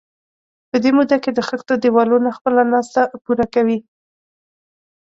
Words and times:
په 0.69 0.77
دې 0.83 0.91
موده 0.97 1.17
کې 1.23 1.31
د 1.33 1.39
خښتو 1.47 1.73
دېوالونه 1.83 2.29
خپله 2.37 2.61
ناسته 2.73 3.01
پوره 3.23 3.45
کوي. 3.53 3.77